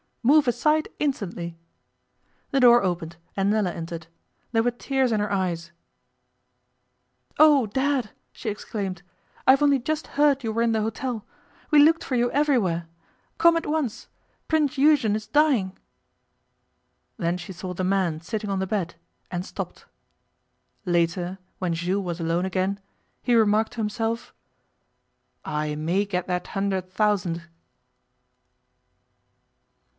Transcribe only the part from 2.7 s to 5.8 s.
opened, and Nella entered. There were tears in her eyes.